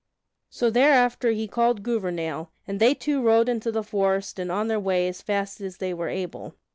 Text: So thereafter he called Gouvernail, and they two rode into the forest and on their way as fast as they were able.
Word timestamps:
So 0.49 0.71
thereafter 0.71 1.29
he 1.29 1.47
called 1.47 1.83
Gouvernail, 1.83 2.49
and 2.67 2.79
they 2.79 2.95
two 2.95 3.21
rode 3.21 3.47
into 3.47 3.71
the 3.71 3.83
forest 3.83 4.39
and 4.39 4.51
on 4.51 4.67
their 4.67 4.79
way 4.79 5.07
as 5.07 5.21
fast 5.21 5.61
as 5.61 5.77
they 5.77 5.93
were 5.93 6.09
able. 6.09 6.55